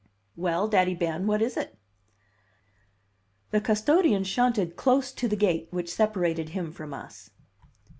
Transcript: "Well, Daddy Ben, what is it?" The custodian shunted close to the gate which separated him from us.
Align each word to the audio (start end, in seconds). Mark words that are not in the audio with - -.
"Well, 0.35 0.67
Daddy 0.67 0.95
Ben, 0.95 1.27
what 1.27 1.43
is 1.43 1.55
it?" 1.55 1.77
The 3.51 3.61
custodian 3.61 4.23
shunted 4.23 4.75
close 4.75 5.11
to 5.11 5.27
the 5.27 5.35
gate 5.35 5.67
which 5.69 5.93
separated 5.93 6.49
him 6.49 6.71
from 6.71 6.91
us. 6.91 7.29